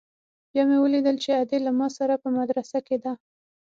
بيا 0.53 0.63
مې 0.67 0.77
وليدل 0.83 1.15
چې 1.23 1.29
ادې 1.41 1.57
له 1.65 1.71
ما 1.79 1.87
سره 1.97 2.15
په 2.23 2.27
مدرسه 2.37 2.77
کښې 2.87 2.97
ده. 3.03 3.13